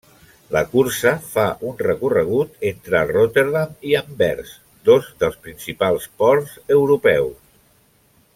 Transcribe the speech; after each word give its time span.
La 0.53 0.61
cursa 0.69 1.11
fa 1.33 1.43
un 1.71 1.75
recorregut 1.89 2.65
entre 2.69 3.01
Rotterdam 3.11 3.77
i 3.91 3.95
Anvers, 4.01 4.57
dos 4.91 5.13
dels 5.21 5.39
principals 5.45 6.09
ports 6.23 6.59
europeus. 6.79 7.39